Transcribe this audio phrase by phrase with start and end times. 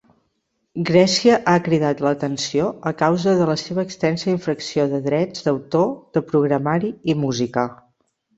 [0.89, 5.87] Grècia ha cridat l'atenció a causa de la seva extensa infracció de drets d'autor
[6.19, 7.69] de programari i música.